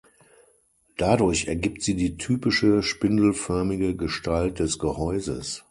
[0.97, 5.63] Dadurch ergibt sie die typische spindelförmige Gestalt des Gehäuses.